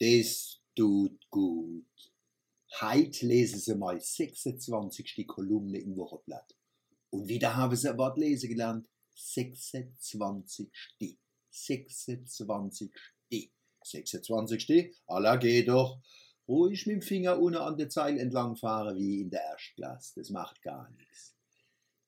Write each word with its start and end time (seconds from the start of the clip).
Das 0.00 0.58
tut 0.74 1.28
gut. 1.28 1.84
Heute 2.80 3.26
lesen 3.26 3.60
Sie 3.60 3.74
mal 3.74 4.00
26. 4.00 5.26
Kolumne 5.26 5.78
im 5.78 5.94
Wochenblatt. 5.94 6.56
Und 7.10 7.28
wieder 7.28 7.54
haben 7.54 7.76
Sie 7.76 7.90
ein 7.90 7.98
Wort 7.98 8.16
lesen 8.16 8.48
gelernt. 8.48 8.88
26. 9.14 10.70
26. 11.50 12.90
26. 13.84 14.94
Allah 15.06 15.36
geht 15.36 15.68
doch. 15.68 16.00
Ruhig 16.48 16.86
mit 16.86 16.94
dem 16.94 17.02
Finger 17.02 17.38
ohne 17.38 17.60
an 17.60 17.76
der 17.76 17.90
Zeile 17.90 18.20
entlangfahren 18.20 18.96
wie 18.96 19.20
in 19.20 19.28
der 19.28 19.42
Erstklasse. 19.42 20.14
Das 20.18 20.30
macht 20.30 20.62
gar 20.62 20.90
nichts. 20.92 21.36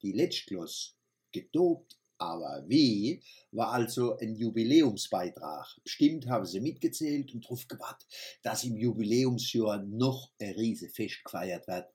Die 0.01 0.13
Letztklasse, 0.13 0.93
gedopt 1.31 1.99
aber 2.17 2.63
wie 2.67 3.21
war 3.51 3.71
also 3.71 4.17
ein 4.17 4.35
Jubiläumsbeitrag. 4.35 5.67
Bestimmt 5.83 6.27
haben 6.27 6.45
sie 6.45 6.61
mitgezählt 6.61 7.33
und 7.33 7.43
darauf 7.43 7.67
gewartet, 7.67 8.07
dass 8.41 8.63
im 8.63 8.77
Jubiläumsjahr 8.77 9.83
noch 9.83 10.31
ein 10.39 10.53
Riesefest 10.53 11.23
gefeiert 11.23 11.67
wird. 11.67 11.87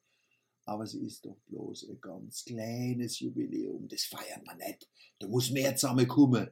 Aber 0.64 0.84
es 0.84 0.94
ist 0.94 1.24
doch 1.24 1.38
bloß 1.46 1.88
ein 1.88 2.00
ganz 2.00 2.44
kleines 2.44 3.20
Jubiläum, 3.20 3.88
das 3.88 4.04
feiert 4.04 4.44
man 4.44 4.58
nicht. 4.58 4.88
Da 5.18 5.26
muss 5.26 5.50
mehr 5.50 5.74
zusammenkommen. 5.74 6.50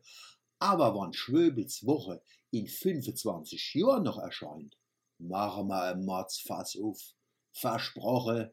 Aber 0.59 0.95
wenn 0.95 1.13
Schwöbels 1.13 1.85
Woche 1.85 2.23
in 2.51 2.67
25 2.67 3.75
Jahren 3.75 4.05
noch 4.05 4.19
erscheint, 4.19 4.79
machen 5.19 5.69
wir 5.69 5.83
ein 5.83 6.05
Mordsfass 6.05 6.79
auf. 6.79 6.99
Versprochen, 7.53 8.51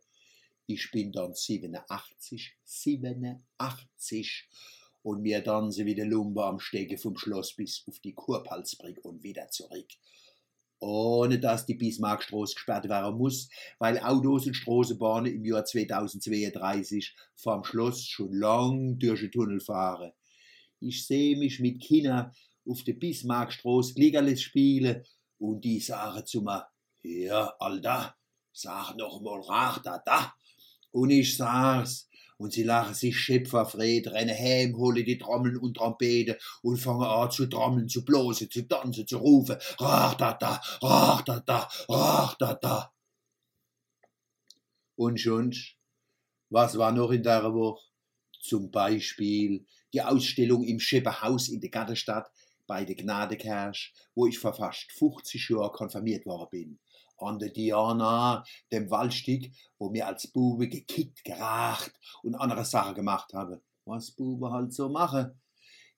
ich 0.65 0.91
bin 0.91 1.11
dann 1.11 1.33
87, 1.33 2.57
87 2.63 4.49
und 5.03 5.21
mir 5.21 5.41
dann 5.41 5.71
sie 5.71 5.85
wieder 5.85 6.05
Lumbe 6.05 6.43
am 6.43 6.59
Stege 6.59 6.97
vom 6.97 7.17
Schloss 7.17 7.53
bis 7.53 7.83
auf 7.87 7.99
die 7.99 8.13
Kurpalsbrück 8.13 9.03
und 9.03 9.21
wieder 9.21 9.49
zurück. 9.49 9.87
Ohne 10.79 11.39
dass 11.39 11.65
die 11.65 11.75
Bismarckstraße 11.75 12.55
gesperrt 12.55 12.89
werden 12.89 13.17
muss, 13.17 13.49
weil 13.79 13.99
Autos 13.99 14.47
und 14.47 14.55
Straßenbahnen 14.55 15.33
im 15.33 15.45
Jahr 15.45 15.63
2032 15.63 17.15
vom 17.35 17.63
Schloss 17.63 18.05
schon 18.05 18.33
lang 18.33 18.97
durch 18.97 19.21
den 19.21 19.31
Tunnel 19.31 19.59
fahren. 19.59 20.11
Ich 20.79 21.05
sehe 21.05 21.37
mich 21.37 21.59
mit 21.59 21.81
Kindern 21.81 22.31
auf 22.67 22.83
der 22.83 22.93
Bismarckstraße 22.93 23.93
Klickerles 23.93 24.41
spielen 24.41 25.05
und 25.37 25.63
die 25.63 25.79
sagen 25.79 26.25
zu 26.25 26.41
mir, 26.41 26.67
ja, 27.03 27.53
Alter, 27.59 28.15
sag 28.53 28.95
noch 28.95 29.21
mal 29.21 29.41
rach 29.41 29.81
da 29.81 30.01
da. 30.05 30.33
Und 30.91 31.09
ich 31.09 31.35
sag's, 31.35 32.09
und 32.37 32.53
sie 32.53 32.63
lachen 32.63 32.93
sich 32.93 33.17
schöpferfred, 33.17 34.07
rennen 34.07 34.37
heim, 34.37 34.75
holen 34.77 35.05
die 35.05 35.17
Trommeln 35.17 35.57
und 35.57 35.75
Trompete 35.75 36.37
und 36.61 36.77
fangen 36.77 37.03
an 37.03 37.31
zu 37.31 37.47
trommeln, 37.47 37.89
zu 37.89 38.03
bloßen, 38.03 38.49
zu 38.49 38.67
tanzen, 38.67 39.07
zu 39.07 39.17
rufen, 39.17 39.57
rach 39.79 40.15
da 40.15 40.33
da, 40.33 40.61
rach 40.81 41.21
da 41.21 41.39
da, 41.39 41.69
rach 41.89 42.35
da 42.35 42.53
da. 42.53 42.93
Und 44.95 45.19
schon, 45.19 45.53
was 46.49 46.77
war 46.77 46.91
noch 46.91 47.11
in 47.11 47.23
der 47.23 47.53
Woche? 47.53 47.81
Zum 48.41 48.71
Beispiel 48.71 49.65
die 49.93 50.01
Ausstellung 50.01 50.63
im 50.63 50.79
Schepperhaus 50.79 51.47
in 51.47 51.61
der 51.61 51.69
Gartenstadt 51.69 52.29
bei 52.73 52.85
der 52.85 52.95
Gnadekirche, 52.95 53.91
wo 54.15 54.25
ich 54.25 54.39
vor 54.39 54.51
fast 54.51 54.91
50 54.93 55.49
Jahren 55.49 55.71
konfirmiert 55.71 56.25
worden 56.25 56.49
bin 56.49 56.79
an 57.19 57.37
der 57.37 57.49
Diana, 57.49 58.43
dem 58.71 58.89
Waldstück, 58.89 59.51
wo 59.77 59.91
mir 59.91 60.07
als 60.07 60.25
Bube 60.25 60.67
gekickt, 60.67 61.23
geracht 61.23 61.93
und 62.23 62.33
andere 62.33 62.65
Sachen 62.65 62.95
gemacht 62.95 63.31
habe. 63.35 63.61
Was 63.85 64.09
Bube 64.09 64.49
halt 64.49 64.73
so 64.73 64.89
mache. 64.89 65.35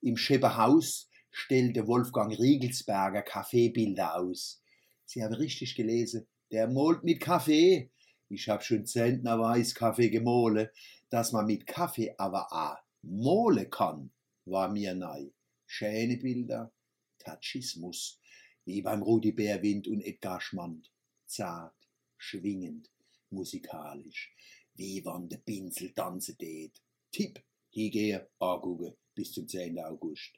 Im 0.02 0.18
Schepperhaus 0.18 1.09
stellte 1.31 1.88
Wolfgang 1.88 2.38
Riegelsberger 2.38 3.22
Kaffeebilder 3.22 4.18
aus. 4.18 4.62
Sie 5.06 5.23
haben 5.23 5.34
richtig 5.34 5.76
gelesen. 5.76 6.28
Der 6.52 6.68
malt 6.68 7.06
mit 7.06 7.22
Kaffee. 7.22 7.90
Ich 8.28 8.50
hab 8.50 8.66
schon 8.66 8.86
zentnerweise 8.86 9.73
Kaffee 9.73 10.09
gemole. 10.09 10.73
Dass 11.09 11.31
man 11.31 11.46
mit 11.46 11.68
Kaffee 11.68 12.14
aber 12.18 12.52
auch 12.52 12.75
mole 13.02 13.69
kann, 13.69 14.12
war 14.44 14.69
mir 14.69 14.94
neu. 14.94 15.30
Schöne 15.66 16.18
Bilder. 16.18 16.72
Tatschismus. 17.20 18.20
Wie 18.66 18.81
beim 18.81 19.02
Rudi 19.02 19.31
Bärwind 19.31 19.88
und 19.88 20.02
Edgar 20.02 20.42
Schmand 20.42 20.92
zart, 21.26 21.76
schwingend, 22.18 22.92
musikalisch, 23.30 24.34
wie 24.75 25.04
wann 25.06 25.30
der 25.30 25.38
Pinsel 25.38 25.94
tanzen 25.94 26.38
tät. 26.38 26.81
Tipp, 27.12 27.44
hingehen, 27.70 28.22
angucken, 28.40 28.96
bis 29.14 29.31
zum 29.31 29.48
10. 29.48 29.80
August. 29.80 30.34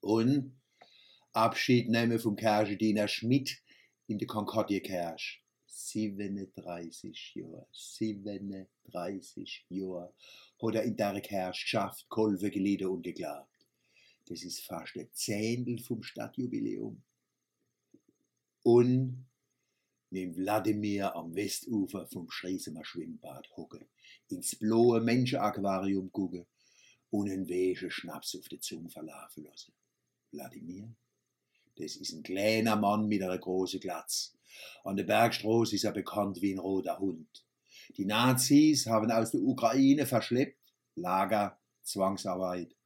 Und 0.00 0.58
Abschied 1.32 1.88
nehmen 1.88 2.18
vom 2.18 2.36
Kerschediener 2.36 3.08
Schmidt 3.08 3.62
in 4.06 4.18
der 4.18 4.26
Concordia-Kirche. 4.26 5.40
37 5.66 7.34
Jahre, 7.36 7.68
37 7.72 9.66
Jahre 9.68 10.12
hat 10.60 10.74
er 10.74 10.82
in 10.82 10.96
der 10.96 11.20
Kirche 11.20 11.62
geschafft, 11.62 12.08
Kolve 12.08 12.50
geliehen 12.50 12.88
und 12.88 13.02
geklagt. 13.02 13.59
Das 14.30 14.44
ist 14.44 14.60
fast 14.60 14.96
ein 14.96 15.10
Zehntel 15.12 15.80
vom 15.80 16.04
Stadtjubiläum. 16.04 17.02
Und 18.62 19.26
mit 20.10 20.36
Wladimir 20.36 21.16
am 21.16 21.34
Westufer 21.34 22.06
vom 22.06 22.30
Schriesemer 22.30 22.84
Schwimmbad 22.84 23.50
hocke, 23.56 23.88
ins 24.28 24.54
blaue 24.54 25.00
Menschenaquarium 25.00 26.12
gucke 26.12 26.46
und 27.10 27.28
einen 27.28 27.48
wege 27.48 27.90
Schnaps 27.90 28.36
auf 28.36 28.46
die 28.46 28.60
Zunge 28.60 28.88
verlaufen 28.88 29.42
lasse. 29.42 29.72
Wladimir? 30.30 30.94
Das 31.74 31.96
ist 31.96 32.12
ein 32.12 32.22
kleiner 32.22 32.76
Mann 32.76 33.08
mit 33.08 33.24
einer 33.24 33.38
großen 33.38 33.80
Glatz. 33.80 34.36
An 34.84 34.96
der 34.96 35.04
Bergstraße 35.04 35.74
ist 35.74 35.84
er 35.84 35.92
bekannt 35.92 36.40
wie 36.40 36.52
ein 36.54 36.60
roter 36.60 37.00
Hund. 37.00 37.44
Die 37.96 38.04
Nazis 38.04 38.86
haben 38.86 39.10
aus 39.10 39.32
der 39.32 39.40
Ukraine 39.40 40.06
verschleppt, 40.06 40.72
Lager, 40.94 41.58
Zwangsarbeit. 41.82 42.76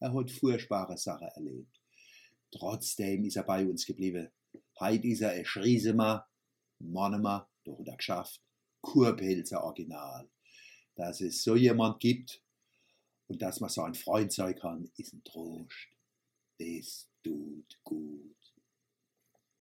Er 0.00 0.14
hat 0.14 0.30
furchtbare 0.30 0.96
Sachen 0.96 1.28
erlebt. 1.28 1.80
Trotzdem 2.50 3.24
ist 3.24 3.36
er 3.36 3.42
bei 3.42 3.66
uns 3.66 3.84
geblieben. 3.84 4.30
Heute 4.78 5.08
ist 5.08 5.20
er 5.20 5.30
ein 5.30 5.44
Schriesemer, 5.44 6.26
manchmal 6.78 7.46
durch 7.64 7.84
der 7.84 7.96
geschafft, 7.96 8.40
Kurpilzer 8.80 9.62
Original. 9.62 10.28
Dass 10.94 11.20
es 11.20 11.42
so 11.42 11.56
jemand 11.56 12.00
gibt 12.00 12.42
und 13.26 13.42
dass 13.42 13.60
man 13.60 13.70
so 13.70 13.82
ein 13.82 13.94
Freund 13.94 14.32
sein 14.32 14.56
kann, 14.56 14.90
ist 14.96 15.12
ein 15.12 15.22
Trost. 15.24 15.88
Das 16.58 17.10
tut 17.22 17.78
gut. 17.84 18.57